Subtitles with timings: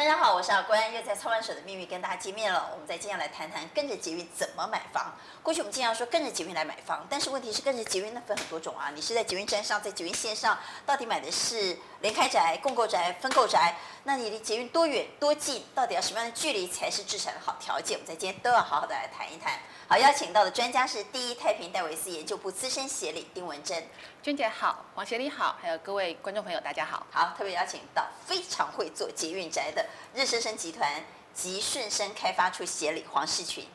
[0.00, 2.70] 大家好，我是阿关，又在操盘手的秘密跟大家见面了。
[2.72, 5.14] 我们再接下来谈谈跟着捷运怎么买房。
[5.42, 8.90] 过去我们经常说跟着捷运来买房，但是问题是跟着捷运那分很多种啊。
[8.94, 13.76] 你是在捷运站上，在捷运线上，到底买的是联开宅、共购宅、分购宅？
[14.04, 15.62] 那你离捷运多远多近？
[15.74, 17.98] 到底要什么样的距离才是置产的好条件？
[17.98, 19.58] 我们在今天都要好好的来谈一谈。
[19.86, 23.86] 好，邀请到的专家是第一太平戴维斯研究部资深协理丁文珍。
[24.22, 27.06] 娟姐好，黄协理好，还有各位观众朋友大家好。
[27.10, 33.66] 好，特别邀请到非常会做捷运宅的日升生集团及顺生开发处协理黄世群。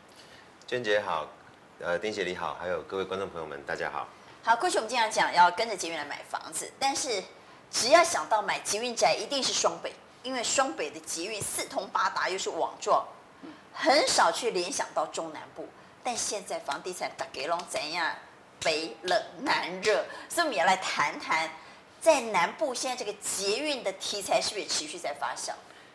[0.66, 1.28] 娟姐好，
[1.80, 4.08] 呃，丁协理好，还有各位观众朋友们大家好。
[4.44, 7.24] 好，过去我们经常讲要跟着捷运来买房子，但是
[7.72, 9.94] 只要想到买捷运宅，一定是双北，
[10.24, 13.06] 因为双北的捷运四通八达，又是网状，
[13.74, 15.68] 很少去联想到中南部。
[16.04, 18.16] 但现在房地产大给龙怎样？
[18.62, 21.48] 北冷南热，所以我们也来谈谈，
[22.02, 25.52] 在南部现在这个捷运的题材是不是持续在发酵？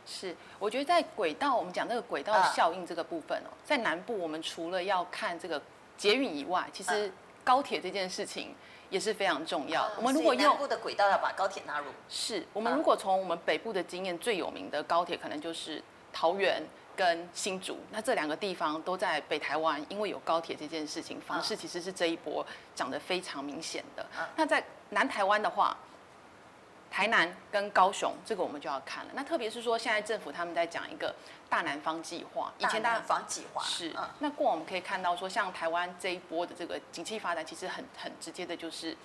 [0.06, 5.60] 是，我觉得在轨道，我们讲这个轨道效应这个部分哦，在南部我们除了要看这个
[5.96, 7.12] 捷运以外，其实
[7.44, 8.54] 高铁这件事情
[8.90, 9.88] 也是非常重要。
[9.96, 15.82] 我们如果用南部的轨道要把高铁纳入，是我们如果从我们北部的经验，最有名的高铁可能就是
[16.12, 16.62] 桃园。
[16.96, 24.04] 跟新竹，那这两个地方都在北台湾，因为有高铁这件事情，房市其实是这一波涨得非常明显的。
[24.36, 25.74] 那在南台湾的话，
[26.90, 29.12] 台南跟高雄，这个我们就要看了。
[29.14, 31.14] 那特别是说，现在政府他们在讲一个
[31.48, 33.94] 大南方计划，以前大南方计划是。
[34.18, 38.96] 那过往我们可以看到说，像台湾这一波的这个景气发展，其实很很直接的就是，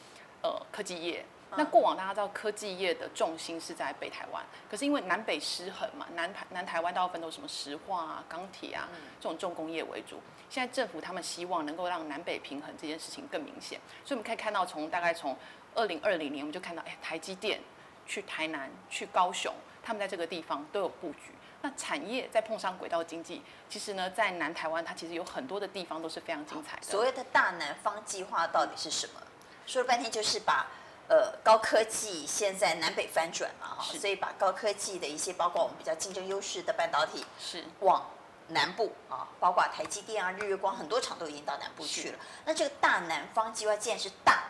[0.41, 1.23] 呃，科技业。
[1.57, 8.89] 那过往大家知道科技业的重心是在北台湾，可是因为南北失衡嘛，南台南台湾大部分都是什么石化啊、钢铁啊
[9.21, 10.19] 这种重工业为主。
[10.49, 15.37] 现在政府他们希望能够让南北平衡这件事情更明显，所以我们可以看到从大概从
[15.75, 17.61] 二零二零年我们就看到，哎，台积电
[18.05, 19.53] 去台南、去高雄，
[19.83, 21.33] 他们在这个地方都有布局。
[21.61, 26.83] 那产业再碰上轨道经济，其实呢，在南台湾它其实有很多的地方都是非常精彩的。
[26.83, 29.21] 所谓的大南方计划到底是什么？
[29.65, 30.67] 说了半天就是把。
[31.07, 38.09] 呃，高科技现在南北翻转嘛，哈，所以把高科技的一些，包括我们比较竞争优势的半导体，是往
[38.47, 42.17] 南部啊，包括台积电啊、日月光，很多厂都已经到南部去了。
[42.43, 44.45] 那这个大南方计划既然是大，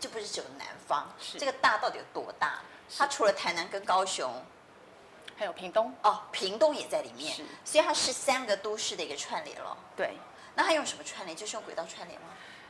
[0.00, 2.60] 就不是只有南方，是这个大到底有多大？
[2.96, 4.30] 它除了台南跟高雄，
[5.36, 9.76] 还有屏东哦，屏东也在里面，是所以它是三个都市的一个串联了。
[9.96, 10.12] 对，
[10.54, 11.36] 那它用什么串联？
[11.36, 12.28] 就是用轨道串联吗？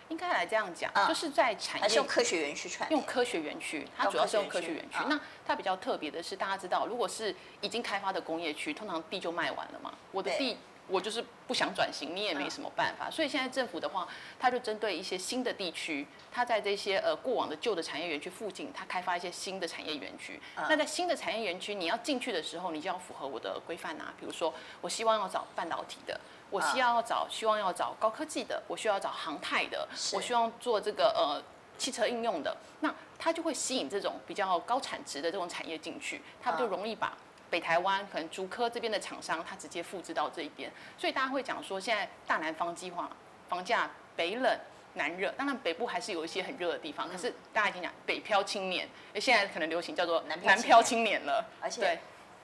[0.08, 4.96] 应该来这样讲，就是在产用科学园区串，用科学园区，它主要是用科学园区。
[5.06, 9.92] 那它比较特别的是，大家知道，如果是已经开发的工业区，通常地就卖完了嘛。
[10.10, 10.56] 我的地，
[10.88, 13.10] 我就是不想转型，你也没什么办法。
[13.10, 20.40] 所以现在政府的话，它就针对一些新的地区，它在这些呃过往的旧的产业园区附近，它开发一些新的产业园区。
[20.56, 24.12] 那在新的产业园区，你要进去的时候，你就要符合我的规范啊。
[24.18, 26.18] 比如说，我希望要找半导体的。
[26.50, 31.42] 我需要找，希望要找高科技的，我需要找航太的，我希望做这个呃
[31.76, 37.14] 汽车应用的，那它就会吸引这种比较高产值的这种产业进去，它就容易把
[37.50, 43.10] 北台湾可能竹科这边的厂商，他直接复制到这一边，所以大家会讲说，现在大南方计划，
[43.48, 44.58] 房价北冷
[44.94, 48.88] 南热，当然北部还是有一些很热的地方，可是大家已经讲北漂青年，
[49.20, 51.98] 现在可能流行叫做南漂青年了，而且对，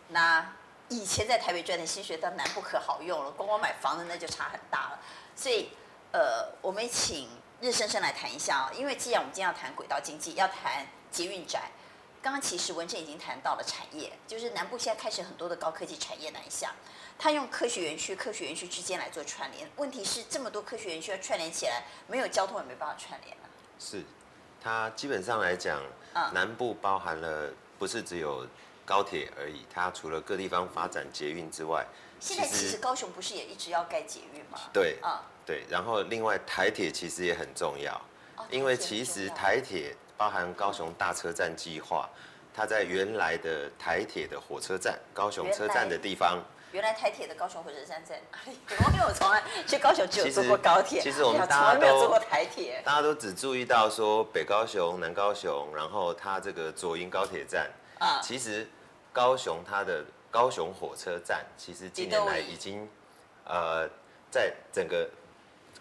[0.09, 0.47] 那。
[0.91, 5.01] 以前在台北赚的薪水到南部可好用了，光光买房子那就差很大了。
[5.35, 5.71] 所以，
[6.13, 7.27] 呃，我们请
[7.63, 11.71] 日升生来谈一下啊，因为既然我们今天要谈轨道经济，要谈捷运宅，
[12.25, 16.75] 刚刚其实文正已经谈到了产业，就是南部现在开始很多的高科技产业南下，
[17.19, 19.69] 他用科学园区、科学园区之间来做串联。
[19.77, 23.45] 问题是这么多科学园区要串联起来，没有交通也没办法串联啊。
[23.79, 24.03] 是，
[24.59, 25.83] 它基本上来讲，
[26.33, 28.47] 南部包含了不是只有。
[28.87, 31.87] 高铁而已，它除了各地方发展捷运之外，
[32.21, 34.59] 现在其实高雄不是也一直要盖捷运吗？
[34.75, 35.65] 对，啊，对。
[35.71, 37.99] 然后另外台铁其实也很重要，
[38.51, 42.09] 因为其实台铁包含高雄大车站计划，
[42.55, 46.43] 它在原来的台铁的火车站高雄车站的地方。
[46.73, 48.59] 原来台铁的高雄火车站在哪里？
[48.95, 57.71] 因为我从来去高雄只有坐过高铁，其实我们大家都没有坐过台铁，大家都只注意到说北高雄、南高雄，然后它这个左营高铁站。
[58.01, 58.69] 啊，其实
[59.13, 62.89] 高雄它的高雄火车站，其实近年来已经，
[63.45, 63.89] 呃，
[64.33, 65.09] 在整个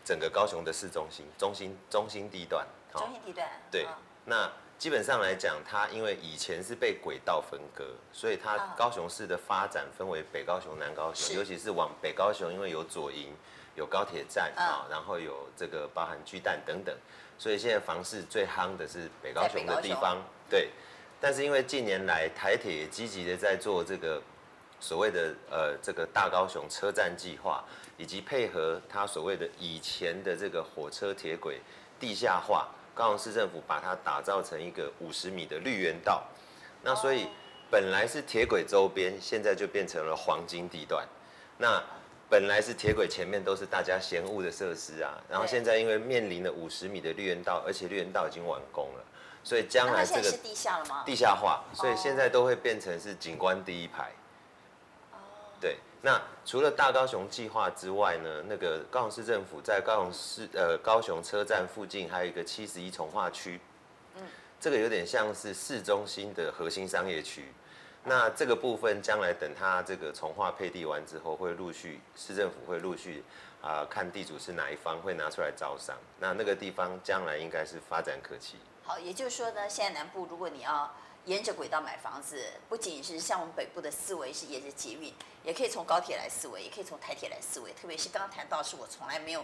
[0.06, 3.88] 整个高雄的市中心中心中心地段，中心地段，对，
[4.26, 13.34] 那基本上来讲，它因为以前是被轨道分割，所以它高雄市的发展分为北高雄、南高雄，尤其是往北高雄，因为有左营，
[13.76, 16.94] 有高铁站啊，然后有这个包含巨蛋等等，
[17.38, 20.70] 所以现在房市最夯的是北高雄的地方，对。
[21.22, 24.22] 但是因为近年来台铁也积极的在做这个
[24.82, 27.64] 所谓的呃这个大高雄车站计划，
[27.96, 31.62] 以及配合它所谓的以前的这个火车铁轨
[31.98, 36.24] 地下化，高雄市政府把它打造成一个五十米的绿园道。
[36.84, 37.28] 那所以
[37.72, 41.08] 本来是铁轨周边，现在就变成了黄金地段。
[41.58, 41.82] 那
[42.30, 49.04] 本来是铁轨前面都是大家嫌恶的设施啊，然后现在因为面临了五十米的绿园道，而且绿园道已经完工了，
[49.44, 51.04] 所以将来这个是地下了吗？
[51.06, 54.12] 地下化，所以现在都会变成是景观第一排。
[55.60, 63.58] 对，那除了大高雄计划之外呢，那个高雄市政府在高雄市呃高雄车站附近还有一个七十一重化区。
[64.18, 64.22] 嗯
[64.60, 67.52] 这个有点像是市中心的核心商业区，
[68.06, 73.24] 那这个部分将来等它这个重化配地完之后，会陆续市政府会陆续
[73.62, 78.56] 啊、呃、看地主是哪一方会拿出来招商，那那个地方将来应该是发展可期。
[78.86, 80.90] 好，也就是说呢，现在南部如果你要
[81.26, 89.44] 沿着轨道买房子，不仅是像我们北部的思维是沿着捷运，也可以从高铁来思维，也可以从台铁来思维，特别是刚刚谈到是我从来没有。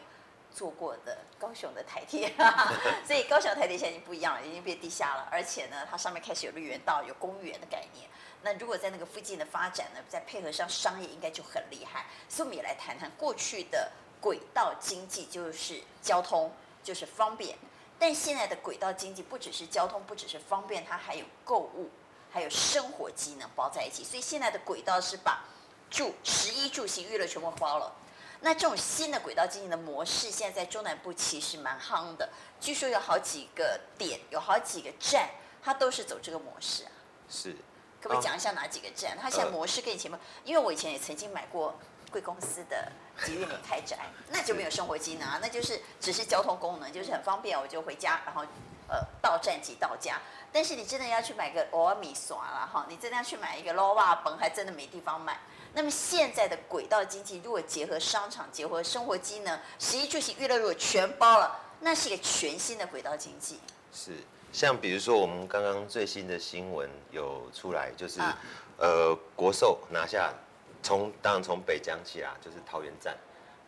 [0.51, 2.33] 坐过的高雄的台铁，
[3.05, 8.09] 所以高雄台铁现在已经不一样了，已经变地下了，而且呢，它上面开始有绿园道、有公园的概念。
[8.41, 12.07] 那如果在那个附近的发展呢，再配合上商业，应该就很厉害。
[12.27, 16.51] 所以我们也来谈谈过去的轨道经济，就是交通，
[16.83, 17.55] 就是方便。
[17.99, 21.89] 但现在的轨道经济不只是交通，不只是方便，它还有购物，
[22.31, 24.03] 还有生活机能包在一起。
[24.05, 25.43] 所以现在的轨道是把
[25.89, 27.93] 住、食衣住行、娱乐全部包了。
[28.39, 32.29] 那这种新的轨道经济的模式，现在在中南部其实蛮夯的。
[32.61, 35.29] 据说有好几个点，有好几个站，
[35.61, 36.91] 它都是走这个模式啊。
[37.27, 37.51] 是，
[37.99, 39.17] 可不可以讲一下哪几个站？
[39.21, 41.77] 它现在模式跟以前不，因为我以前也曾经买过
[42.09, 42.91] 贵公司的
[43.23, 48.43] 捷运联开展，那就没有生活机能啊，那就是只是交通功能，就是很方便，我就回家，然后
[48.87, 50.19] 呃到站即到家。
[50.51, 55.39] 但是你真的要去买个欧米耍了哈，你真的要去买一个捞瓦本，还真的没地方买。
[55.73, 63.59] 那么现在的轨道经济，如果结合商场、结合生活机能、食衣住行娱乐，如果全包了，那是一个全新的轨道经济。
[63.93, 64.13] 是，
[64.51, 68.35] 像比如说我们刚刚最新的新闻有出来，就是、啊、
[68.79, 70.33] 呃国寿拿下，
[70.81, 73.17] 从当然从北江起啊，就是桃园站，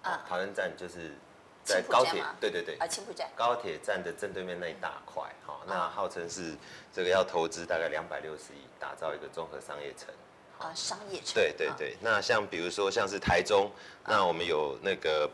[0.03, 1.11] 啊，桃园站就是
[1.63, 6.55] 在高铁，对对对，啊，青埔站，高铁站的正对面那一大块，哈、嗯，那号称是
[6.91, 10.07] 这个要投资大概两百六十亿，打造一个综合商业城。
[10.59, 11.33] 啊，商业城。
[11.33, 13.71] 对对对，那像比如说像是台中，
[14.05, 15.29] 那我们有那个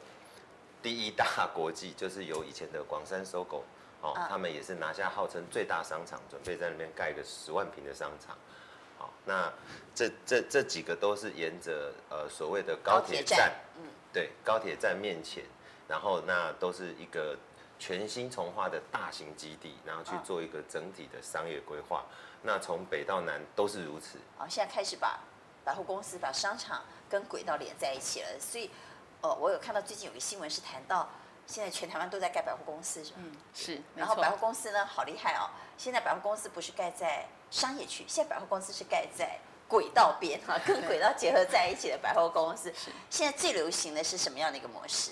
[0.81, 3.61] 第一大国际，就是由以前的广山 SOGO，
[4.01, 8.37] 哦，他们也是拿下号称最大商场，准备在那边盖个十万平的商场。
[9.27, 9.53] 好，那
[9.93, 13.83] 这这这几个都是沿着呃所谓的高铁站，嗯，
[14.13, 15.43] 对，高铁站面前，
[15.87, 17.37] 然后那都是一个
[17.77, 22.05] 全新重化的大型基地，然后去做一个整体的商业规划。
[22.43, 24.19] 那从北到南都是如此。
[24.37, 25.19] 好，现在开始把
[25.65, 28.27] 百货公司、把商场跟轨道连在一起了。
[28.39, 28.69] 所以，
[29.21, 31.09] 呃，我有看到最近有个新闻是谈到，
[31.47, 33.19] 现在全台湾都在盖百货公司，是吧？
[33.21, 33.81] 嗯，是。
[33.95, 35.49] 然后百货公司呢，好厉害哦！
[35.77, 42.73] 现在百货公司不是盖在商业区，现在百货公司是盖在轨道边哈，跟轨道结合在一起的百货公司。
[43.09, 45.11] 现在最流行的是什么样的一个模式？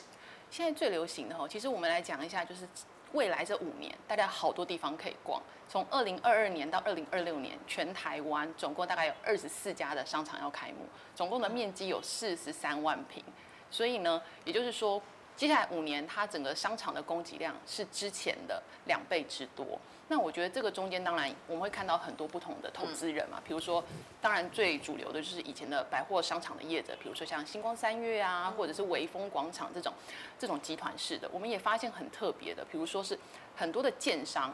[0.49, 2.67] 现在最流行的哈，其实我们来讲一下，就是。
[3.11, 5.41] 未来这五年，大家好多地方可以逛。
[5.69, 13.23] 从二零二二年到二零二六年，全台湾总共大概有二十四家的商场要开幕，总共的面积有四十三万平。
[13.71, 15.01] 所以呢，也就是说，
[15.35, 19.79] 接下来五年，它整个商场的供给量是之前的两倍之多。
[20.07, 23.83] 那我觉得这个中间当然我们会看到很多不同的投资人嘛，比如说，
[24.21, 29.91] 当然最主流的就是以前的百货商场的业者，比如说像星光三月啊，或者是微风广场这种
[30.37, 31.27] 这种集团式的。
[31.33, 33.17] 我们也发现很特别的，比如说是
[33.55, 34.53] 很多的建商，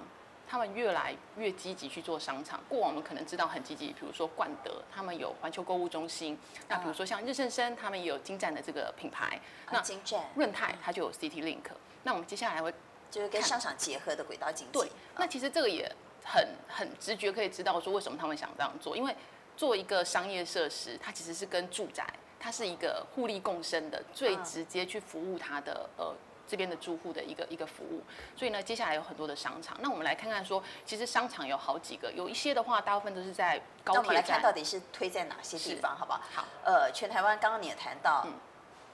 [0.52, 2.60] 他们越来越积极去做商场。
[2.68, 6.36] 过往我们可能知道很积极，比如说冠德，他们有环球购物中心；
[6.68, 9.40] 那比如说像日盛生，他们也有精湛的这个品牌。
[9.72, 11.72] 那京站润泰它就有 City Link。
[12.04, 12.74] 那我们接下来会。
[13.10, 14.72] 就是跟商场结合的轨道经济。
[14.72, 15.94] 对，那其实这个也
[16.24, 19.14] 很很直觉可以知道说为什么他们想这样做，因为
[19.58, 22.08] 做一个商业设施，它其实是跟住宅，
[22.40, 26.16] 它是一个互利共生的，最直接去服务它的呃
[26.52, 28.04] 这边的住户的一个一个服务。
[28.36, 33.96] 所以呢，接下来有很多的商场，那我们来看看说，其实商场有好几个，有一些的话，大部分都是在高铁站。
[33.96, 36.20] 那我们来看到底是推在哪些地方，好不好？
[36.36, 36.46] 好。
[36.66, 38.28] 呃，全台湾刚刚你也谈到，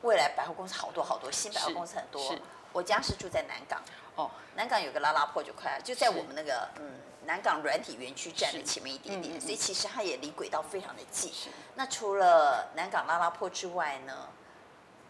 [0.04, 2.22] 未来百货公司好多好多，新百货公司很多。
[2.22, 2.40] 是。
[2.72, 3.82] 我家是住在南港。
[4.16, 11.32] 哦，南港有个拉拉破就快了，就在我们那个嗯南港软体园区站的前面一点点，所以其实它也离轨道非常的近。
[11.76, 14.28] 那除了南港拉拉破之外呢，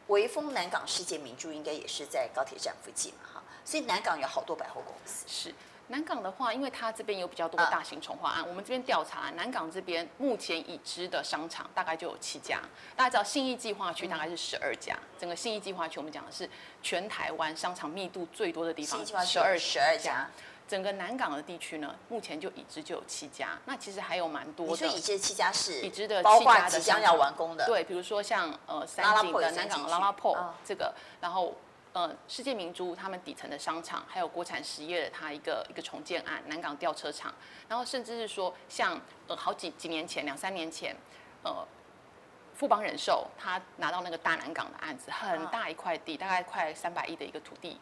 [0.08, 5.26] 微风南港世界名著应该也是在高铁站附近嘛哈，所以南港有好多百货公司。
[5.28, 5.54] 是，
[5.88, 12.62] 南港的话，因为它这边有比较多的大型重划案，嗯、我们这边调查，南港这边目前已知的商场大概就有七家。
[12.96, 16.50] 大家知道信义计划区大概是十二家，嗯、整个信义计划区我们讲的是
[16.82, 20.30] 全台湾商场密度最多的地方，十二十二家。
[20.68, 23.58] 整个南港的地区呢，目前就已知就有七家。
[23.66, 24.76] 那其实还有蛮多的。
[24.76, 27.66] 所以已知七家是已知的七家的即将要完工的。
[27.66, 31.56] 对，比如说像呃三井的南港拉拉破这个，然后。
[31.94, 37.34] 呃，世界明珠他们底层的商场，还有国产实业的它一个一个重建案，南港吊车厂，
[37.68, 40.96] 然后甚至是说像呃好几几年前两三年前，
[41.42, 41.66] 呃
[42.54, 47.80] 富邦人寿他拿到那个大南港的案子，很大一块地，大概快三百亿的一个土地，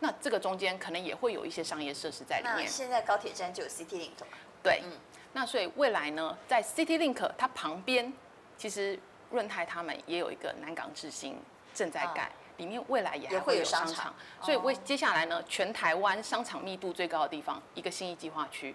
[0.00, 2.68] 那这个中间可能也会有一些商业设施在里面。
[2.68, 4.38] 现在高铁站就有 City Link 嘛？
[4.62, 4.92] 对，嗯，
[5.32, 8.12] 那所以未来呢，在 City Link 它旁边，
[8.56, 8.98] 其实
[9.30, 11.38] 润泰他们也有一个南港之星
[11.74, 12.30] 正在盖。
[12.58, 18.74] 里面未来也还会有商场，商场所以为接下来呢，全台湾商场密度最高的地方，一个新义计划区，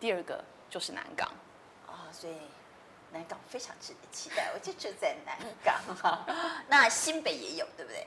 [0.00, 1.28] 第二个就是南港。
[1.86, 2.36] 啊，所以
[3.12, 6.24] 南港非常值得期待，我就住在南港哈。
[6.68, 8.06] 那新北也有，对不对？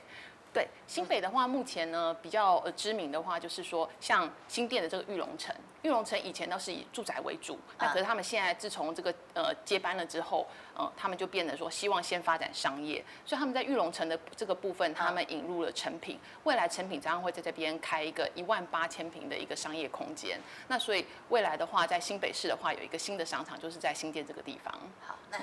[0.52, 24.70] 对，新北的话，目前呢比较呃知名的话，就是说像新店的这个玉龙城，玉龙城以前都是以住宅为主，那可是他们现在自从这个呃接班了之后，呃他们就变得说希望先发展商业，所以他们在玉龙城的这个部分，他们引入了成品，未来成品将会在这边开一个一万八千平的一个商业空间，那所以未来的话，在新北市的话，有一个新的商场，就是在新店这个地方。
[25.00, 25.38] 好，那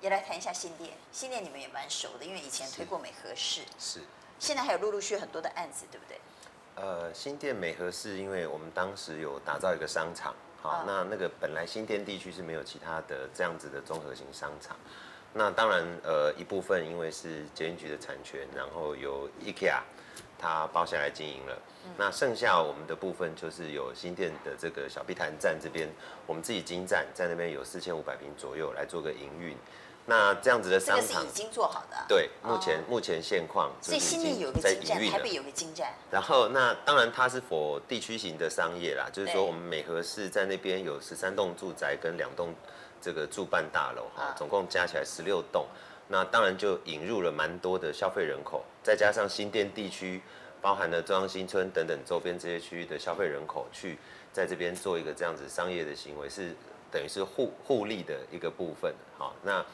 [0.00, 3.62] 也来谈一下新店，新店你们也蛮熟的，因为以前推过美和市。
[3.78, 4.00] 是。
[4.40, 6.18] 现在还有陆陆续续很多的案子，对不对？
[6.74, 14.74] 呃，新店美和是，因为我们当时有打造一个商场，好，哦、那那个本来新店地区是没有其他的这样子的综合型商场，
[15.34, 19.78] 那当然，呃，一部分因为是捷运局的产权，然后由 IKEA
[20.38, 25.86] 它包下来经营了，嗯、那剩下我们的部分就是有新店的这个小碧潭站这边，
[26.26, 29.54] 我们自己经站在那边有四千五百平左右来做个营运。
[30.10, 35.94] 那这样子的商场是已经做好的，对，目前目前现况，所以新店有个金站，台北有个金站。
[36.10, 42.52] 然后那当然它是 for 地区型的商业啦，就是说我们美和市在那边有十三栋住宅跟两栋
[43.00, 45.64] 这个住办大楼哈，总共加起来十六栋。
[46.08, 50.20] 那当然就引入了蛮多的消费人口，再加上新店地区
[50.60, 53.96] 包含了中央新村等等周边这些区域的消费人口，去
[54.32, 56.52] 在这边做一个这样子商业的行为，是
[56.90, 58.92] 等于是互互利的一个部分。
[59.16, 59.64] 好，那。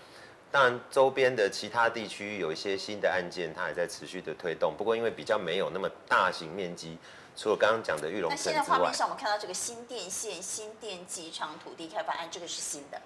[0.51, 4.75] 当然，周边的其他地区有一些新的案件，它还在持续的推动。
[4.75, 6.97] 不过，因为比较没有那么大型面积，
[7.37, 12.97] 除了刚刚讲的玉龙城之外，那现在画面上我们看到这个新店线新店机场土地开发案，这个是新的。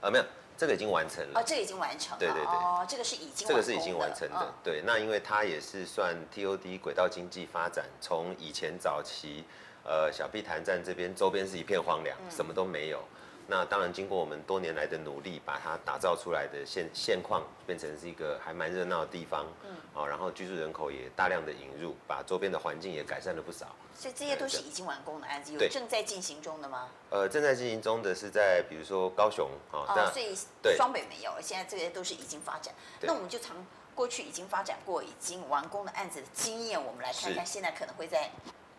[0.00, 0.24] 啊，没有，
[0.58, 1.38] 这个已经完成了。
[1.38, 2.18] 哦，这个已经完成了。
[2.18, 2.44] 对对对。
[2.44, 3.46] 哦，这个是已经。
[3.46, 4.40] 这个是已经完成的。
[4.40, 9.44] 嗯、对，那因为它也是算 TOD 轨道经济发展，从以前早期，
[9.84, 13.00] 呃，小碧潭站这边周边是一片荒凉，嗯、什么都没有。
[13.48, 19.46] 那当然，经过我们多年来的努力，把它打造出来的现现况，变成是一个还蛮热闹的地方。
[19.64, 23.66] 嗯，好，然后居住人口也大量的引入，把周边的环境也改善了不少。
[23.94, 26.88] 所以这些都是已经完工的案子，有正在进行中的吗？
[27.10, 30.34] 呃，正在进行中的是在比如说高雄，哦，所以
[30.76, 32.74] 双北没有，现在这些都是已经发展。
[33.00, 33.56] 那我们就从
[33.94, 38.28] 过去已经发展过、已经完工的案子的经验，我们来看看现在可能会在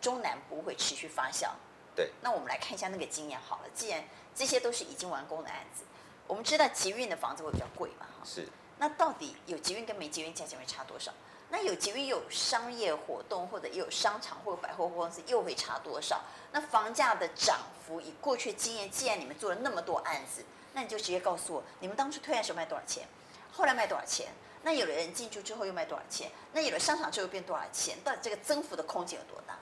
[0.01, 1.47] 中南部会持续发酵。
[1.98, 4.01] 对，那我们来看一下那个经验好了，既然。
[4.38, 5.84] 这些都是已经完工的案子，
[6.27, 8.06] 我们知道集运的房子会比较贵嘛？
[8.06, 8.48] 哈，是。
[8.77, 11.12] 那到底有集运跟没集运价钱会差多少？
[11.50, 16.22] 那有集运有商业活动，或者又有商场或者百货公司，又会差多少？
[16.51, 23.08] 那房价的涨幅，以过去经验，既然你们做了那么多案子，那你就直接告诉我，你们当初推案时候卖多少钱？
[23.51, 24.27] 后来卖多少钱？
[24.62, 26.30] 那有的人进驻之后又卖多少钱？
[26.54, 27.98] 那有了商场之后变多少钱？
[28.04, 29.58] 到底这个增幅的空间有多大？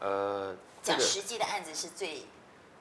[0.00, 2.26] 呃，这个、讲实际的案子是最，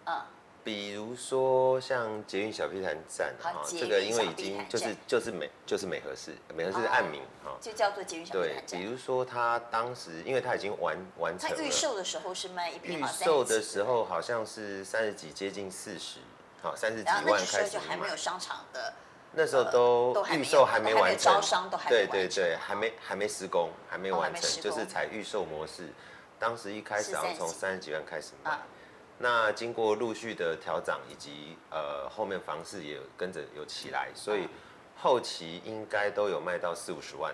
[0.05, 0.21] 嗯。
[0.63, 8.65] 比如说像捷运小碧潭站啊，这个因为已经就是就是美就是美和市，美和市的案名哈，就叫做捷运小碧潭站。
[8.67, 11.55] 对，比如说他当时，因为他已经完完成了。
[11.57, 16.19] 他预售的时候是卖一坪预售的时候好像是三十几，接近四十，
[16.61, 17.37] 好三十几万开始。
[17.37, 18.93] 那时候就还没有商场的。
[19.33, 21.41] 那时候都预售还没完成，
[21.89, 25.87] 对对对，还没还没施工，还没完成，就是采预售模式。
[26.41, 28.57] 当时一开始好像从三十几万开始卖。
[29.19, 34.47] 那经过陆续的调涨，以及呃后面房市也跟着有起来，所以
[34.97, 37.31] 后期应该都有卖到四五十万，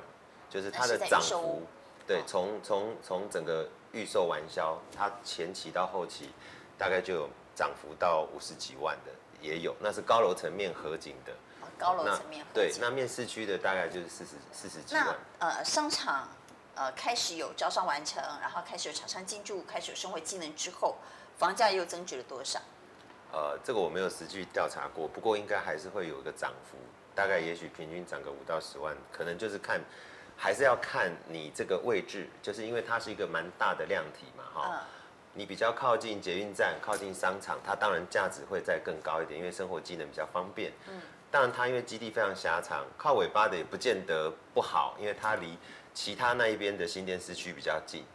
[0.50, 1.62] 就是它的涨幅，
[2.06, 6.30] 对，从从从整个预售完销，它前期到后期
[6.78, 11.32] 大概就有涨幅到五十几万的也有，那是高楼层面合景的，
[11.78, 15.16] 高楼层面对，那面市区的大概就是四十四十几万。
[15.40, 16.28] 那呃商场
[16.78, 20.96] 呃开始有招商完成，然后开始有厂商进驻，开始有生活技能之后。
[21.38, 22.60] 房价又增值了多少？
[23.32, 26.78] 呃，这个我没有实际调查过，不过应该还是会有一个涨幅，
[27.14, 29.80] 大概也许平均涨个五到十万，可能就是看，
[30.36, 34.80] 还是要看你这个位置，就是因为它是一个蛮大的量体嘛，哈、嗯，
[35.34, 40.74] 你比较靠近捷运站、靠近商场，它当然价值会再更高一点，因为生活机能比较方便。
[40.88, 45.56] 嗯，当然它因为基地非常狭长，靠尾巴的也不见得不好，因为它离
[45.98, 48.06] 其他那一边的新店市区比较近，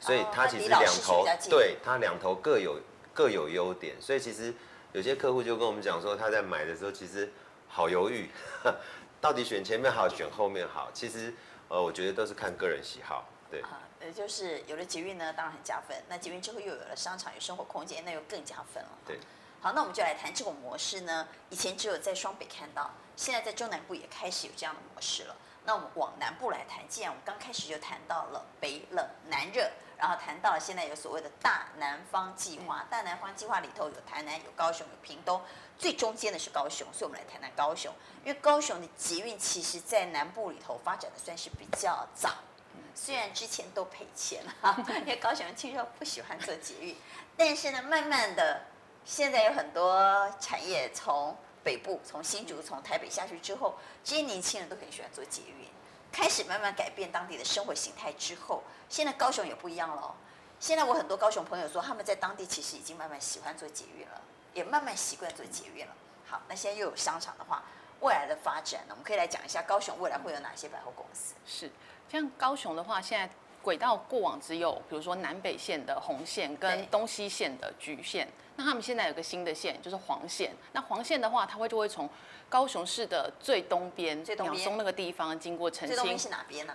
[0.00, 2.80] 所以它其实两头，哦、对，它两头各有。
[3.16, 4.52] 各有优点，所以其实
[4.92, 7.32] 有些客户就跟我们讲说，他在买的时候其实
[7.66, 8.28] 好犹豫，
[9.22, 10.90] 到底选前面好，选后面好。
[10.92, 11.32] 其实
[11.68, 13.62] 呃，我觉得都是看个人喜好，对。
[13.62, 15.96] 啊，呃，就是有了捷运呢，当然很加分。
[16.10, 18.90] 那捷运之后又有了商场，有生活空间，那又更加分了。
[19.06, 19.18] 对。
[19.62, 21.26] 好，那我们就来谈这种模式呢。
[21.48, 25.34] 以前只有在双北看到，现在在中南部也开始有这样的模式了。
[25.66, 29.70] 那我们往南部来谈，既然我们刚开始就谈到了北冷南热。
[29.98, 35.40] 然后谈到了现在有所谓的大南方计划，大南方计划里头有台南、有高雄、有屏东，
[35.78, 37.90] 最中间的是高雄，所以我们来谈谈高雄。
[38.22, 42.28] 因为高雄的捷运其实在南部里头发展的算是比较早，
[42.94, 46.94] 虽然之前都赔钱哈， 因为高雄人听说不喜欢做捷运，
[47.34, 48.66] 但是呢，慢慢的
[49.06, 51.34] 现在有很多产业从
[51.66, 55.66] 北部、从新竹、从台北下去之后，这些年轻人都很喜欢坐捷运。
[56.12, 60.14] 开始慢慢改变当地的生活形态之后，现在高雄也不一样了。
[60.60, 64.22] 现在我很多高雄朋友说，他们在当地其实已经慢慢喜欢做捷运了，
[64.54, 65.92] 也慢慢习惯做捷运了。
[66.24, 67.64] 好，那现在又有商场的话，
[68.00, 71.34] 未来的发展呢，我们可以来讲一下高雄未来会有哪些百货公司？
[71.44, 71.68] 是，
[72.08, 73.28] 像高雄的话，现在
[73.66, 80.52] 轨道过往只有比如说南北线的红线跟东西线的橘线，那他们现在有个新的线就是黄线。
[80.70, 82.08] 那黄线的话，它会就会从
[82.48, 85.88] 高雄市的最东边，鸟松那个地方经过澄清。
[85.88, 86.74] 最东边是哪边呢？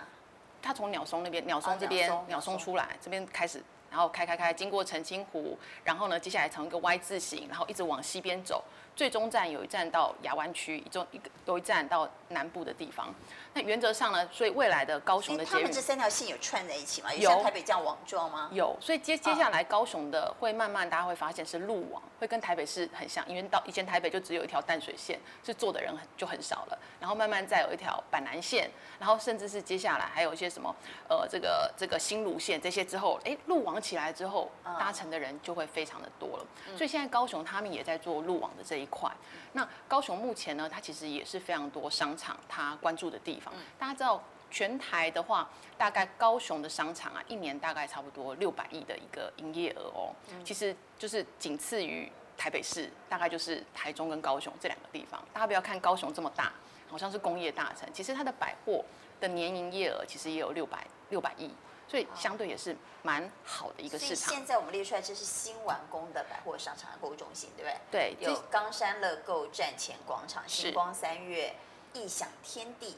[0.60, 8.62] 它从鸟松那边，鸟松这边，鸟松出来这边开始，然后开开开，经过澄清湖，然后呢，接下来从一个 Y 字形，然后一直往西边走。
[8.94, 13.12] 最终站有一站到亚湾区，一中一个有一站到南部的地方。
[13.54, 17.12] 那原则上呢，所以未来的高雄的捷运，他们这三条线有串在一起吗？
[17.12, 18.48] 有像台北这样网状吗？
[18.52, 26.78] 有，所以接接下来高雄的会慢慢大家会发现是路网，会跟台北市很像，因为到以前台北就只有一条淡水线，是坐的人很就很少了。
[26.98, 30.74] 然后慢慢再有一条板南线，然后甚至是接下来还有一些什么
[31.08, 36.46] 呃这个这个新路线这些之后，哎路网起来之后，搭乘的人就会非常的多了。
[36.74, 39.10] 所以现在高雄他们也在做路网的这一块。
[39.52, 43.52] 那高雄目前呢，它其实也是非常多商场，它关注的地方。
[43.78, 50.14] 大家知道，全台的话，大概高雄的商场啊，一年大概差不多六百亿的一个营业额哦。
[50.44, 55.22] 其实就是仅次于台北市，大概就是台中跟高雄这两个地方。
[55.32, 56.52] 大家不要看高雄这么大，
[56.88, 58.84] 好像是工业大城，其实它的百货
[59.20, 61.50] 的年营业额其实也有六百六百亿。
[61.92, 64.32] 所以相对也是蛮好的一个市场。
[64.32, 68.16] 现在我们列出来，这是新完工的百货商场购物中心，对不对？
[68.18, 71.54] 对，有冈山乐购站前广场、星光三月、
[71.92, 72.96] 异想天地、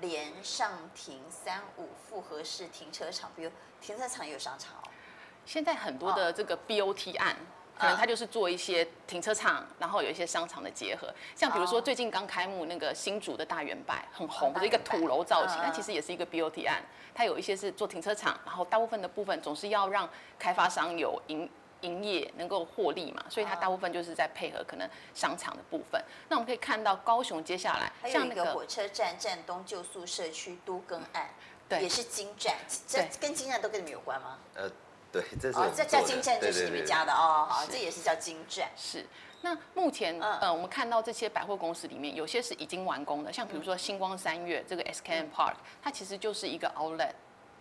[0.00, 3.50] 连上庭三五复合式停车场，比如
[3.82, 4.88] 停车场也有商场哦。
[5.44, 7.36] 现在很多的这个 BOT 案。
[7.78, 16.82] 可能他就是做一些停车场，然后有一些商场的结合，像比如说最近刚开幕那个新竹的大圆柏，很红的一个土楼造型，它其实也是一个 BOT 案，
[17.14, 20.08] 它有一些是做停车场，然后大部分的部分总是要让
[20.38, 26.00] 开发商有营营业能够获利嘛，所以它大部分就是在配合可能商场的部分。
[26.28, 31.28] 那我们可以看到高雄接下来像那个火车站站东旧宿舍区都更案，
[31.68, 32.54] 对，也是金站，
[32.86, 34.38] 这跟金站都跟你们有关吗？
[34.54, 34.70] 呃。
[35.14, 38.68] 对，这是哦，这叫金站，就是你们家的哦，好，这也是叫金站。
[38.76, 39.06] 是，
[39.42, 47.12] 那目前呃，我们看到这些百货公司里面，有些是已经完工的，像比如说星光三月这个 SKM Park，它其实就是一个 Outlet，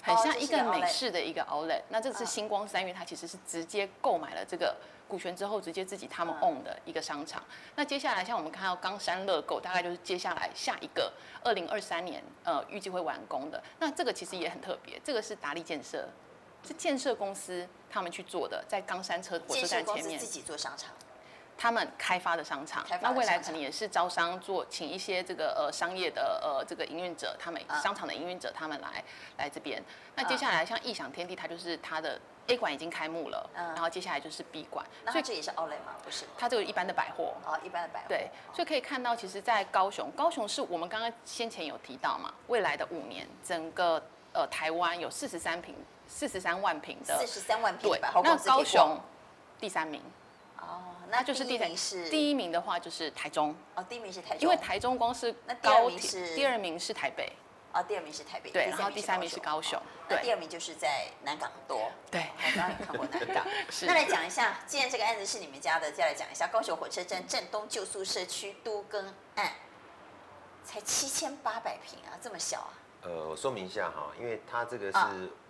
[0.01, 1.83] 很像一个美式的一个 Outlet。
[1.89, 4.75] 那这次星光三月，它其实是直接购买了这个
[5.07, 7.43] 股权之后，直接自己他们 own 的一个商场。
[7.75, 11.13] 那接下来像我们看到冈山乐购，大概就是接下来下一个
[11.43, 13.61] 二零二三年呃预计会完工的。
[13.77, 16.09] 那这个其实也很特别，这个是达利建设。
[16.65, 20.91] 是建设公司他们去做的，在冈山车火车站前面自己做商场，
[21.57, 22.85] 他们开发的商场。
[23.01, 29.03] 那未来可能也是招商做，请一些这个呃商业的呃这个营运者，他们商场的营运者他们来
[29.37, 29.83] 来这边。
[30.15, 34.85] 那接下来像异想天地，它就是它的 A 馆已经开幕了，然后接下来就是 B 馆。
[35.11, 35.95] 所以这也是 Outlet 吗？
[36.03, 37.33] 不是，它这个一般的百货。
[37.45, 38.05] 哦，一般的百货。
[38.07, 44.01] 对，所以可以看到，其实，在高雄，高雄是我们刚刚先前有提到嘛，未来的五年，整个
[44.33, 45.75] 呃台湾有四十三坪。
[46.07, 48.99] 四十三万平的，四十三万平，对，那高雄
[49.59, 50.01] 第三名，
[50.59, 56.93] 哦，那就是第一名是第一名的话就是台中，哦，第一名是台中，因为台中光是高铁，第二名是？
[56.93, 57.31] 台北，
[57.71, 63.45] 啊，第二名是台北，对，然后第三名是高雄，对，第二名就是在南港多，对，我刚刚也看过南港。
[63.87, 69.53] 那来讲一下，既然这个案子是你们家的，再来讲一下高雄火车站正东旧宿社区都更案，
[70.63, 72.73] 才七千八百平啊，这么小啊？
[73.05, 74.97] 呃，我说明一下哈，因为它这个是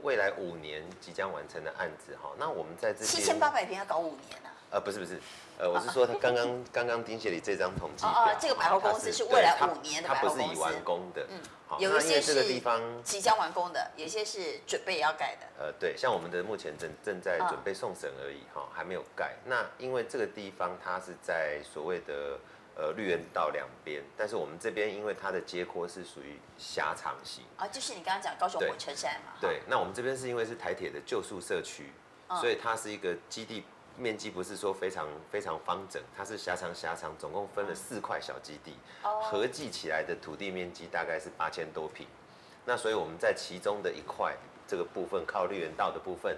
[0.01, 4.49] 未来五年即将完成的案子哈，那我们在这七千八百平要搞五年啊？
[4.71, 5.19] 呃，不是不是。
[5.59, 15.63] 呃，我是说他刚刚刚刚丁协理这张统计表，哦，这个百货公司是未来五年的百货公司，它不是已完工的，嗯，好，有一些是这个地方即将完工的，有些是准备要盖的。
[15.63, 19.35] 呃，对，像我们的目前正正在准备送审而已，哈，还没有盖。
[19.45, 22.39] 那因为这个地方它是在所谓的
[22.75, 31.91] 呃绿园道两边，但是我们这边因为它的街廓是属于狭长型，啊，就是你刚刚讲高雄火车站嘛，对，那我们这边是因为是台铁的旧宿社区，
[32.39, 33.63] 所以它是一个基地。
[33.95, 38.75] 面积不是说非常非常方整，它是狭长狭长，总共分了四块小基地，
[39.21, 42.07] 合计起来的土地面积大概是八千多坪。
[42.65, 44.35] 那所以我们在其中的一块
[44.67, 46.35] 这个部分，靠绿园道的部分，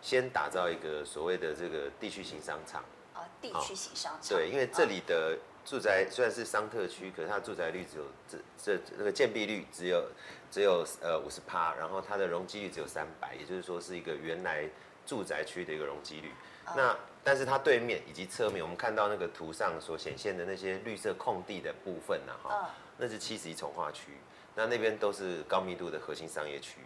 [0.00, 2.82] 先打造一个所谓的这个地区型商场。
[3.12, 4.38] 啊，地区型商场。
[4.38, 10.04] 对，因为这里的住宅虽然是商特区，可是它住宅率只有这这那个建蔽率只有
[10.50, 14.68] 只有呃五十趴，然后它的容积率只有三百，也就是说是一个原来
[15.06, 16.30] 住宅区的一个容积率。
[16.76, 24.12] 那但是它对面以及侧面，我们看到那个图上所显现的那些绿色空地的部分呢，哈，那是七十一重化区，
[24.54, 26.80] 那那边都是高密度的核心商业区，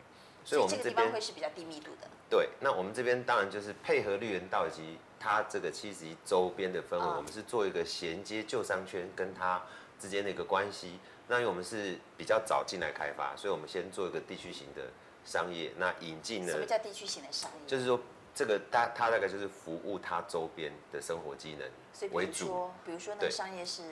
[0.44, 2.08] 所以我们这边会是比较低密度的。
[2.30, 9.62] 对，那我们这边当然就是配合绿园道以及它这个七十一周边的氛围，我们是做一个衔接旧商圈跟它
[9.98, 10.98] 之间的一个关系。
[11.26, 14.83] 那因为我们是比较早进来开发，所以我们先做一个地区型的
[15.24, 16.52] 商业，那引进了。
[16.52, 17.66] 什么叫地区型的商业？
[17.66, 18.00] 就是说。
[18.35, 22.70] 这个大它大概就是服务它周边的生活机能为主。
[22.85, 23.83] 比如说那个商业是，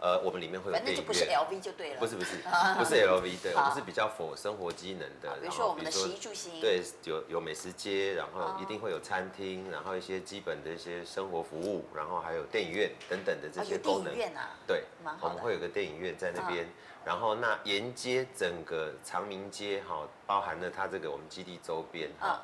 [0.00, 0.96] 呃，我们里面会有电影院。
[0.96, 1.98] 反正就不是 LV 就对了。
[1.98, 2.36] 不是不是
[2.78, 5.36] 不是 LV，对，我们是比较 for 生活机能的。
[5.40, 6.60] 比如说我们的食衣住行。
[6.60, 14.14] 对，有有美食街，然后一定会有餐厅，然后一些基本的一些生活服务，然后还有电影院等等的这些功能。
[14.14, 14.50] 电影院啊。
[14.66, 14.84] 对，
[15.20, 16.68] 我们会有个电影院在那边，
[17.04, 22.40] 然后那沿街整个长明街哈，包含了它这个我们基地周边哈。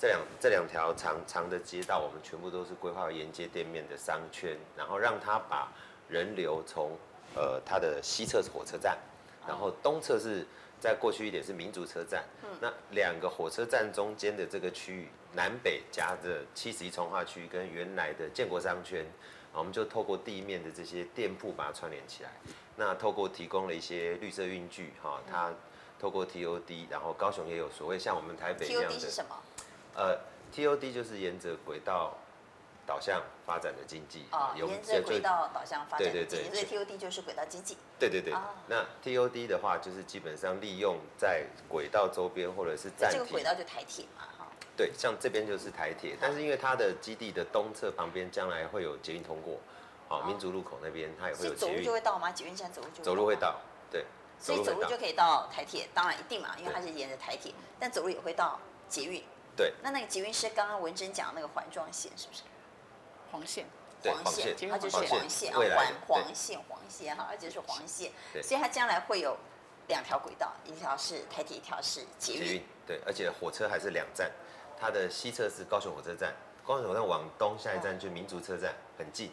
[0.00, 5.72] 这两这两条长长的街道，我们全部都是规划沿街店面的商圈，然后让它把
[6.08, 6.96] 人流从
[7.34, 8.98] 呃它的西侧是火车站，
[9.46, 10.46] 然后东侧是
[10.80, 12.24] 在过去一点是民族车站，
[12.60, 19.04] 那两个火车站中间的这个区域南北夹着七十一从化区跟原来的建国商圈，
[19.52, 22.30] 我们就透过地面的这些店铺把它串联起来，
[22.76, 25.52] 那透过提供了一些绿色运具哈，它
[26.00, 28.90] 透过 TOD，然后高雄也有所谓像我们台北一样的。
[28.90, 29.36] TOD 是什么？
[29.94, 30.16] 呃
[30.54, 32.16] ，TOD 就是沿着轨道
[32.88, 34.24] 导向发展的经济。
[34.30, 36.50] 啊，沿着轨道导向发展的经济。
[36.50, 37.76] 所以 TOD 就是轨道经济。
[37.98, 38.32] 对对对。
[38.66, 43.12] 那 TOD 的话，就是基本上利用在轨道周边或者是站。
[43.12, 44.46] 这个轨道就台铁嘛，哈。
[44.74, 49.58] 对，像这边就是台铁，但是因为它的基地的东侧旁边将来会有捷运通过，
[50.08, 51.72] 好，民族路口那边它也会有捷运。
[51.74, 52.32] 走路就会到吗？
[52.32, 53.04] 捷运站走路就。
[53.04, 54.06] 走路会到，对。
[54.40, 59.22] 所以走路就可以到台铁，当然一定嘛，因为它是沿着台铁，但走路也会到捷运。
[59.56, 62.42] 对，那那个捷运是刚刚文珍讲那个环状线，是不是？
[63.30, 63.66] 黄线，
[64.02, 65.58] 黄线，它就是黄线啊，
[66.06, 68.12] 黄黄线，黄线哈，而且是黄线，
[68.42, 69.36] 所以它将来会有
[69.88, 72.62] 两条轨道，一条是台铁，一条是捷运。
[72.86, 74.30] 对，而且火车还是两站，
[74.80, 76.34] 它的西侧是高雄火车站，
[76.66, 79.32] 高雄火车站往东下一站就民族车站，很近，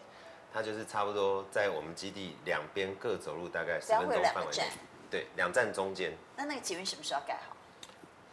[0.53, 4.69] 它就是差不多在我们基地两边各走路大概十分钟范围内。
[5.09, 6.17] 对，两站中间。
[6.35, 7.55] 那那个捷运什么时候要盖好？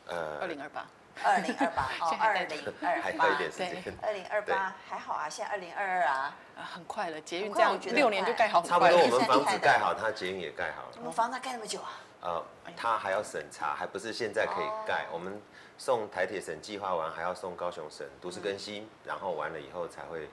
[0.06, 0.86] 呃，二零二八。
[1.24, 10.88] 二零二八 哦，二零二八， 对，二零二八还好啊，现在二零二二啊，很快了，捷运这样六年就盖好，差不多我们房子盖好，它捷运也盖好了。
[10.98, 11.90] 我们房子盖那么久啊？
[12.22, 12.44] 呃，
[12.76, 15.06] 它还要审查，还不是现在可以盖。
[15.12, 15.40] 我们
[15.76, 20.28] 送台铁审计划完，还要送高雄审都市更新，然后完了以后才会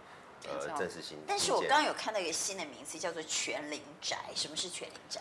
[0.47, 1.17] 呃正式新。
[1.27, 4.17] 但是我刚刚有看到一个新的名词，叫做全林宅。
[4.35, 5.19] 什么是全林宅？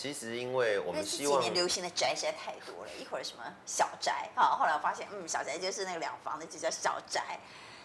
[0.00, 7.40] 其实，因为我们希望，这几年流行的宅实在太多了，一会儿什么小宅，啊，后来我发现，嗯，小宅就是那个两房的，就叫小宅。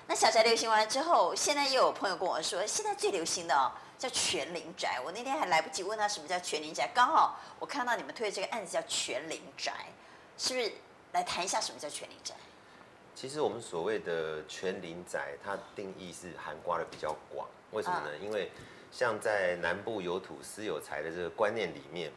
[0.05, 5.01] 那小宅流行完了之后，现在又有朋友跟我说，现在最流行的哦，叫全龄宅。
[5.03, 9.73] 我那天还来不及问他什么叫全龄宅，刚好我看到你们推的这个案子叫全龄宅，
[10.37, 10.71] 是不是？
[11.13, 12.35] 来谈一下什么叫全龄宅？
[13.15, 18.15] 其实我们所谓的全龄宅，它定义是涵盖的比较广，为什么呢？
[18.21, 18.51] 因为
[18.93, 22.11] 像在南部有土私有财的这个观念里面，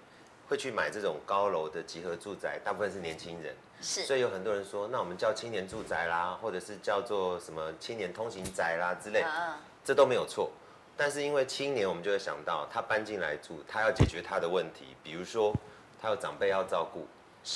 [0.47, 3.57] 会去买这种高楼的集合住宅，大部分是年轻人。
[3.81, 4.05] 是。
[4.05, 9.25] 所以有很多人说，那我们叫青年住宅啦，或者是叫做什么青年通行宅啦之类，
[9.83, 10.51] 这都没有错。
[10.99, 15.55] 但是因为青年，我们就会想到他搬进来住，他要解决他的问题，比如说
[16.01, 17.07] 他有长辈要照顾，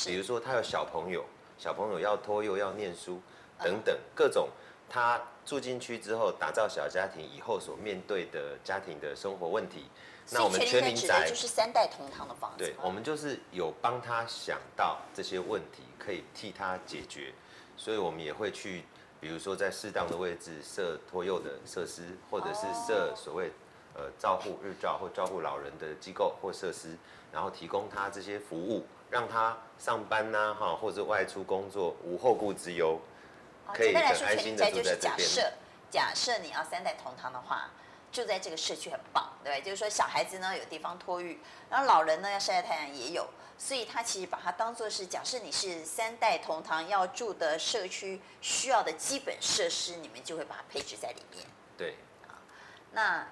[0.07, 1.27] 比如说他有小朋友，
[1.59, 3.21] 小朋友要托幼要念书
[3.63, 4.49] 等等各种，
[4.91, 9.89] 他住进去之后打造小家庭以后所面对的家庭的生活问题。
[10.33, 12.59] 那我们全民宅就是三代同堂的房子。
[12.59, 17.33] 对，我们就是有帮他想到这些问题，可以替他解决，
[17.77, 18.85] 所以我们也会去，
[19.21, 23.51] 比如说在适当的位置设托幼的设施，或者是设所谓
[23.95, 26.97] 呃照护日照或照顾老人的机构或设施，
[27.33, 33.01] 然后提供他这些服务，让他上班呐哈，或者外出工作无后顾之忧，
[33.75, 35.01] 可以很安心的住在这边。
[35.01, 35.53] 假设
[35.91, 37.71] 假设你要三代同堂的话。
[38.13, 39.63] 住在这个社区很棒，对不对？
[39.63, 41.39] 就是说小孩子呢有地方托育，
[41.71, 43.25] 然后老人呢要晒晒太阳也有，
[43.57, 51.47] 所以他其实把它当做是，假设你是三代同堂要住的社区需要的基本设施，你们就会把它配置在里面。
[51.79, 52.35] 对啊，
[52.91, 53.29] 那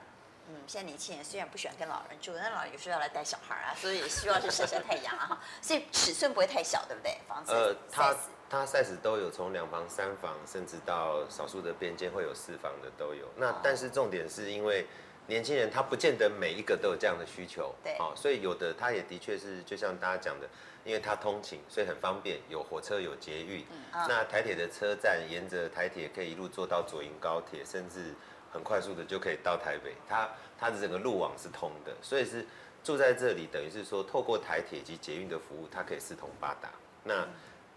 [0.46, 7.18] 嗯，现在年轻人虽然不喜欢跟老人住，但老人有时候要来带小孩啊，所以也希望是晒晒太阳啊，所以尺寸不会太小，对不对？
[7.26, 8.14] 房子呃，它。
[8.50, 13.26] 它 size 都有，从两房、三房，甚至到少数的边间会有四房的都有。
[13.36, 14.86] 那但是重点是因为
[15.26, 20.48] 年轻人他不见得每一个都有这样的需求，对，哦，所以有的他也的确是就像大家讲的，
[20.84, 23.62] 因为他通勤，所以很方便，有火车有捷运。
[23.70, 28.14] 嗯，那台铁的车站沿着台铁可以一路坐到左营高铁，甚至
[28.50, 29.94] 很快速的就可以到台北。
[30.08, 30.26] 它
[30.58, 32.46] 它的整个路网是通的，所以是
[32.82, 36.70] 住在这里，等于是说透过台铁及捷运的服务，它可以四通八达。
[37.04, 37.26] 那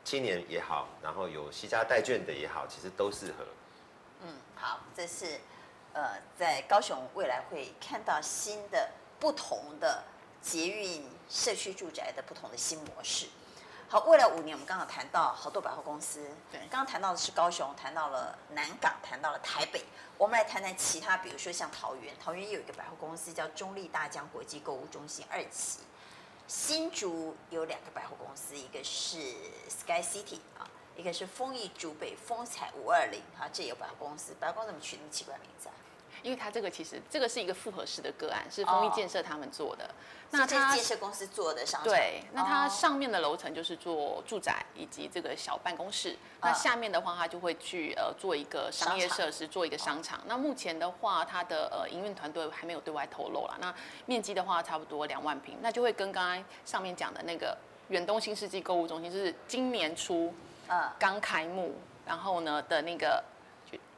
[0.04, 3.46] 青年也好，然后有西家带眷的也好，其实都适合。
[4.24, 5.40] 嗯，好，这是
[5.94, 10.04] 呃，在高雄未来会看到新的不同的
[10.42, 13.28] 捷运社区住宅的不同的新模式。
[13.88, 19.84] 好，未来五年我们刚好谈到好多百货公司，对，刚刚谈到的是高雄，谈到了南港，谈到了台北，
[20.18, 25.80] 我们来谈谈其他，比如说像桃园，桃园也有一个百货公司叫中立大江国际购物中心二期。
[26.54, 29.18] 新竹有两个百货公司，一个是
[29.70, 35.76] Sky City 啊，一个是丰益竹北风采五二零啊，这有百货公司，百货公司怎么取那么奇怪名字啊？
[36.24, 39.86] 因为它这个其实这个是一个复合式的个案，是丰益建设他们做的。
[39.86, 39.90] 哦、
[40.32, 41.90] 那这是建设公司做的商场。
[41.90, 46.12] 对，那它上面的楼层就是做住宅以及这个小办公室。
[46.12, 50.20] 哦、那下面的话，它就会去呃做一个商业设施，做一个商场。
[50.20, 53.58] 哦、那目前的话，它的呃营运团队还没有对外透露了。
[53.60, 53.74] 那
[54.06, 57.58] 面积的话，差不多两万平，那就会跟刚刚上面讲的那个
[57.90, 60.34] 远东新世纪购物中心，就是今年初
[60.68, 63.24] 呃刚开幕，然后呢的那个。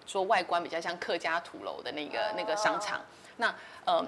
[0.05, 3.01] 说外观比较像客家土楼的那个那个商场，
[3.37, 3.53] 那
[3.85, 4.05] 呃，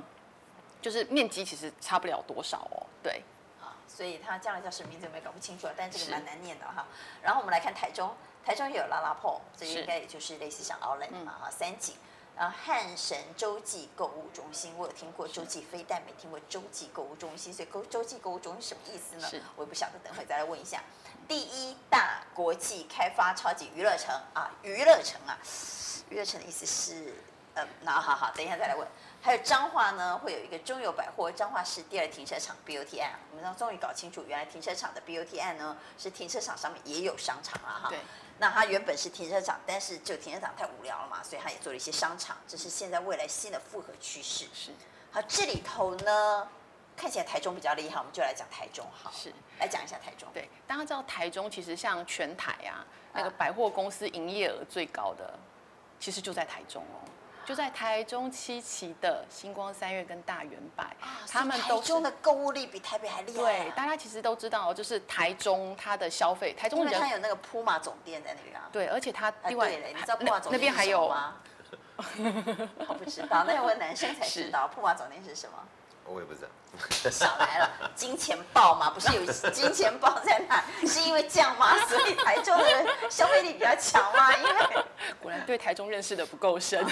[0.82, 3.24] 就是面积其实差不了多少哦，对，
[3.62, 6.86] 啊，所以它将来叫什么名字我也搞不清楚了，但这个蛮难念的哈。
[7.22, 11.96] 然后我们来看台中，台中也有 LaLaport，这应该也就是类似像 Outlet 嘛哈，三井，
[12.38, 19.44] 然后汉神洲际购物中心，我有听过洲际非，但没听过洲际购物中心，所以洲洲际购物中心什么意思呢？
[19.56, 20.84] 我也不晓得，等会再来问一下。
[21.28, 25.38] 第一大国际开发超级娱乐城啊，娱乐城啊。
[26.10, 27.16] 娱乐城的意思是，
[27.56, 28.88] 呃，那好好，等一下再来问。
[29.22, 37.90] 还有彰化呢，会有一个中友百货彰化市第二停车场 BOT 案，我们终于搞清楚，原来停车场的 BOT 案呢，是停车场上面也有商场了哈。
[37.90, 37.98] 对。
[38.38, 44.46] 那它原本是停车场，但是就停车场太无聊了嘛，所以它也做了一些商场，这是现在未来新的复合趋势。
[44.54, 44.72] 是。
[45.12, 46.48] 好，这里头呢，
[46.96, 49.12] 看起来台中比较厉害，我们就来讲台中好。
[49.12, 49.34] 是。
[49.60, 50.28] 来讲一下台中。
[50.34, 55.34] 对，大家知道台中其实像全台啊，那个百货公司营业额最高的。
[55.98, 57.00] 其实就在台中哦，
[57.46, 63.64] 就在台中七期的星光三月跟大圆百，啊、他们都台中的购物力比台北还厉害，啊。
[63.64, 68.68] 对，大家其实都知道，就是台中它的消费，台中人它有那个铺马总店在那边啊。
[68.74, 71.36] 对，而且它另外，你知道铺马总店那边还有吗？
[72.90, 75.58] 我不知道，那要问男生才知道铺马总店是什么。
[76.06, 76.48] 我也不知道。
[77.10, 80.62] 少来了，金钱豹嘛，不是有金钱豹在那？
[80.86, 81.74] 是因为这样吗？
[81.88, 84.36] 所以台中的人消费力比较强吗？
[84.36, 84.84] 因为
[85.22, 86.86] 果然对台中认识的不够深。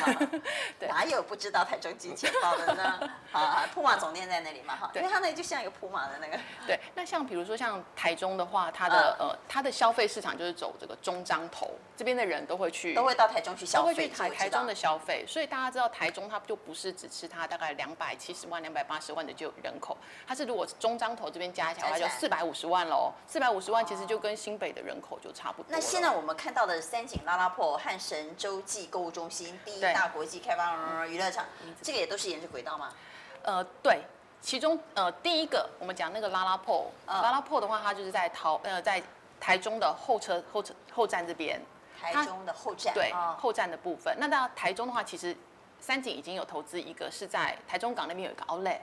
[0.79, 3.11] 对，哪有不知道台中金钱豹的呢？
[3.33, 6.39] 啊，普马总店在那里嘛，哈，因为它那里就像一个普马的那个。
[6.65, 15.23] 对，那像比如说像台中的话，它的呃，它的消费市场就是走这个中彰投这边的人都会去，都会到台中去消费，都会去台台中的消费。
[15.27, 19.71] 所以大家知道台中它就不是只吃它大概两百七十万、两百八十万的就人。
[19.79, 23.11] 口，它是如果中彰投这边加起来，就四百五十万喽。
[23.27, 25.67] 四百五十万其实就跟新北的人口就差不多。
[25.69, 31.45] 那现在我们看到的三井拉拉破、汉神洲际购物中心、第一大国际开发娱乐场，
[31.81, 32.93] 这个也都是沿着轨道吗？
[33.41, 34.01] 呃，对，
[34.41, 39.03] 其中呃第一个我们讲那个拉拉破，拉拉破的话，它就是在桃呃在
[39.41, 41.61] 台中的候车候车后站这边。
[42.03, 42.93] 台中的后站。
[42.93, 44.15] 对，后站的部分。
[44.19, 45.35] 那到台中的话，其实
[45.79, 48.79] 三井已经有投资一个，是在台中港那边有一个 Outlet。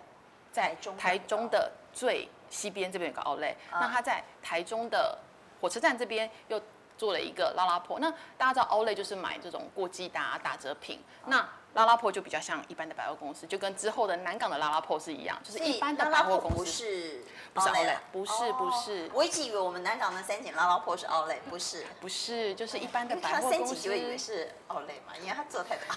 [0.52, 5.16] 在台中的最西边这边有个 Outlet，、啊、那它在台中的
[5.60, 6.60] 火车站这边又
[6.98, 8.00] 做了一个拉拉破。
[8.00, 16.56] 那大家知道 Outlet 就是买这种过季打打折品，啊、那拉拉破就比较像一般的百货公司，就跟之后的南港的拉拉破是一样，就是一般的百货公司。
[16.56, 19.10] 不是，不是 Outlet，不是不是。
[19.12, 23.58] 我一直以为我们南港的三井拉拉破是 Outlet，不是，不是，就是一般的百货公司。
[23.58, 25.94] 三井就以为是 Outlet 嘛，因为他做太大。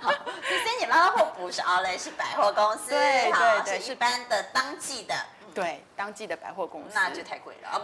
[0.00, 2.90] 好，所以三井拉拉破不是 Outlet，是百货公司。
[2.90, 5.14] 对对对，是一般的当季的。
[5.56, 7.80] 对，当季的百货公司那就太贵了啊！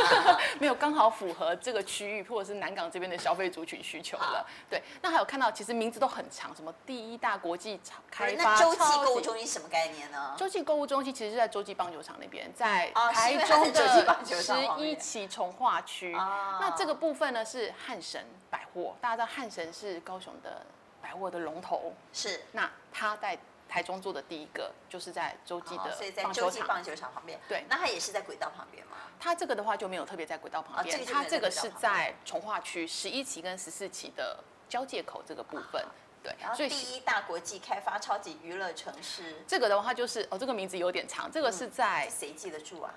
[0.58, 4.46] 没有，刚好符合这个区域或者是南港这边的消费族群需求了。
[4.70, 7.78] 对，那还有看到其实名字都很长，什么第一大国际
[8.10, 8.42] 开发。
[8.42, 10.34] 那洲际购物中心什么概念呢？
[10.38, 16.12] 洲际购物中心其实是在洲际棒球场那边，在台中的十一期重化区。
[16.12, 20.64] 那这个部分呢是汉神百货，大家知道汉神是高雄的
[21.02, 21.92] 百货的龙头。
[22.14, 22.40] 是。
[22.52, 23.38] 那他在。
[23.70, 27.38] 台中做的第一个就是在洲际的，所以在洲际棒球场旁边。
[27.48, 28.96] 对，那它也是在轨道旁边吗？
[29.20, 35.82] 它这个的话就没有特别在轨道旁边，它这个是在从化区十一期跟十四期的交界口这个部分。
[36.22, 39.36] 对，所以第一大国际开发超级娱乐城市。
[39.46, 42.92] 这个的话就是哦，这个名字有点长，这个是在谁记得住啊？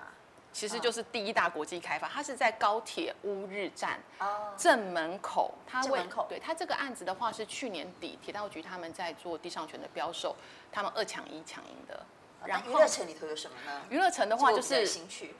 [0.54, 3.98] 其实就是第一大国际开发，它是在高铁乌日站
[4.56, 5.52] 正门口。
[5.66, 6.24] 它正门口。
[6.28, 10.36] 对，它这个案子的话是去年底铁道局他们在做地上权的标售，
[10.70, 12.00] 他们二抢一抢赢的。
[12.46, 13.82] 然后娱乐城里头有什么呢？
[13.90, 15.34] 娱乐城的话就是新区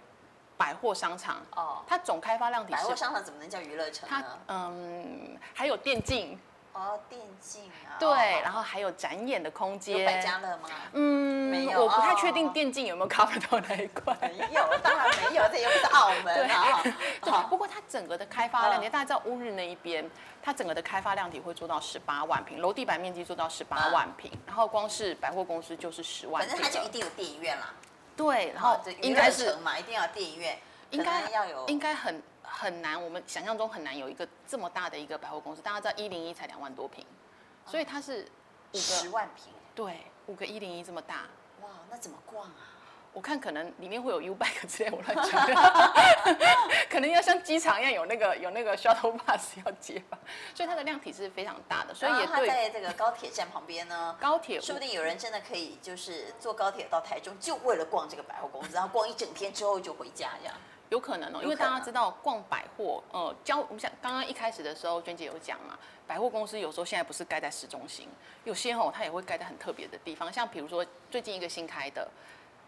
[0.57, 1.41] 百货商场。
[1.55, 1.85] 哦。
[1.87, 2.83] 它总开发量体是。
[2.83, 4.25] 百货商场怎么能叫娱乐城呢？
[4.49, 6.37] 它嗯，还有电竞。
[6.75, 9.99] 哦，电竞啊，对，然后还有展演的空间。
[9.99, 10.69] 有百家乐吗？
[10.93, 11.85] 嗯，没有。
[11.85, 14.13] 我不太确定电竞有没有 cover 到那一块。
[14.21, 16.83] 没有，当然没有，这又不是澳门啊。
[17.23, 20.05] 对，不过它整个的开发量体，大家知道乌日那一边，
[20.43, 26.45] 它整个的开发量体会做到十八万平，楼地板面积做到十八万平，然后光是百货公司就是十万。
[26.45, 27.73] 反正它就一定有电影院啦。
[28.17, 30.59] 对，然后应该是嘛，一定要电影院，
[30.91, 32.21] 应该要有，应该很
[32.57, 35.61] 很难，我们想象中很难有一个这么大的一个百货公司。
[35.61, 37.05] 大家知道一零一才两万多平。
[37.67, 38.27] 所以它是
[38.73, 41.23] 五个十万平，对，五个一零一这么大，
[41.63, 42.71] 哇，那怎么逛啊？
[43.15, 45.47] 我看可能里面会有 U bike 之类，我乱讲，
[46.91, 50.19] 可能要像机场一样有那个有那个 shuttle bus 要接吧。
[50.55, 52.27] 所以它的量体是非常大的，所以也对。
[52.27, 60.55] 它在这个高铁站旁边呢，高铁说不定有人真的可以就是坐高铁到台中，就为了逛这个百货公司，然后逛一整天之后就回家这样。
[60.95, 65.77] 有可能哦，因为大家知道逛百货，呃，交我们想刚刚一开始的时候，娟姐有讲嘛，
[66.07, 68.09] 百货公司有时候现在不是盖在市中心，
[68.45, 72.09] 有些哦它也会盖在很特别的地方，像比如说最近一个新开的，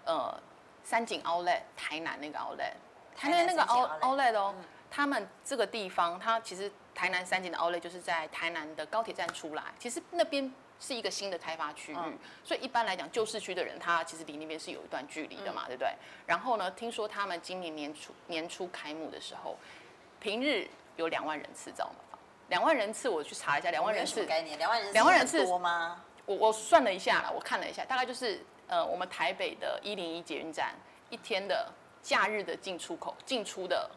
[0.04, 0.36] 呃，
[0.82, 2.72] 三井 Outlet 台南那个 Outlet，
[3.16, 4.52] 台南那个 Outlet 哦，
[4.90, 10.52] 他们这个地方，它其实台南三井的 Outlet 就是在台南的高铁站出来，其实那边。
[10.78, 15.92] 是一个新的开发区域，嗯、所以一般来讲，旧市区的人他其实离那边是有一段距离的嘛，嗯、对不对？
[16.26, 19.56] 然后呢，听说他们今年年初年初开幕的时候，
[20.20, 22.18] 平日有两万人次，知道吗？
[22.48, 26.02] 两万人次，我去查一下，两万人次概念，两万人次，两万人次多吗？
[26.26, 30.74] 我我算了一下了，我看了一下，大概就是呃，我们台北的一零一捷运站
[31.08, 33.90] 一天的假日的进出口进出的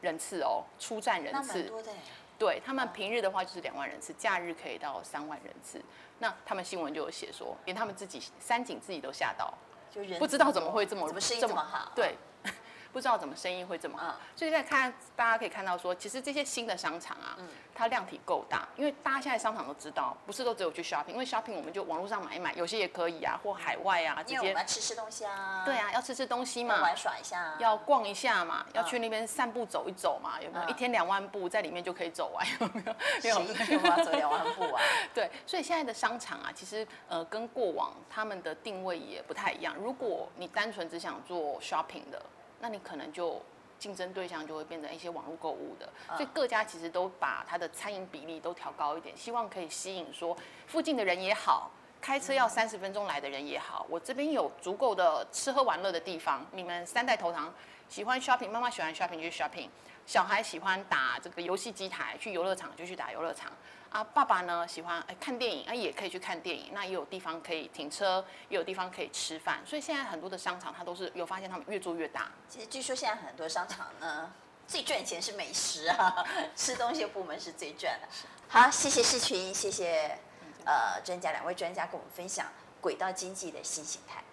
[0.00, 1.92] 人次哦，出站人次，多的
[2.40, 5.78] 对他们平日的话就是两万人次，假日可以到三万人次。
[6.20, 9.52] 那他们新闻就有写说，连他们自己三井自己都吓到，
[9.90, 11.06] 就不知道怎么会这么
[11.38, 12.16] 这么好，对。
[12.92, 17.36] 不知道怎么生意会这么好，所以在看大家可以看到说，其实这些新的商场啊，
[17.74, 30.68] 它量体够大，因为大家现在商场都知道，不是都只有去 shopping，因为 shopping 我们就网络上买一买，有些也可以啊，或海外啊，直接吃吃东西啊，对啊，要吃吃东西嘛，玩耍一下，要逛一下嘛，要去那边散步走一走嘛，有没有？
[30.68, 32.94] 一天两万步在里面就可以走完， 有没有？
[33.20, 34.82] 谁一天要走两万步啊？
[35.14, 39.74] 对，所以现在的商场啊，其实呃跟过往他们的定位也不太一样。
[39.76, 42.20] 如果你单纯只想做 shopping 的，
[42.60, 43.42] 那你可能就。
[43.80, 56.44] 竞争对象就会变成一些网络购物的，所以各家其实都把它的餐饮比例都调高一点，希望可以吸引说附近的人也好，开车要三十分钟来的人也好，我这边有足够的吃喝玩乐的地方。
[56.52, 57.50] 你们三代同堂
[57.88, 59.70] 喜欢 shopping，妈妈喜欢 shopping 就去 shopping，
[60.10, 63.52] 小孩喜欢打这个游戏机台，去游乐场就去打游乐场。
[63.90, 72.28] 啊，爸爸呢喜欢哎看电影，啊也可以去看电影，那也有地方可以停车，也有地方可以吃饭，所以现在很多的商场它都是有发现他们越做越大。
[72.48, 74.32] 其实据说现在很多商场呢，
[74.66, 78.08] 最赚钱是美食啊， 吃东西的部门是最赚的。
[78.48, 80.18] 好，谢谢世群，谢谢
[80.64, 82.48] 呃专家两位专家跟我们分享
[82.80, 84.24] 轨道经济的新形态。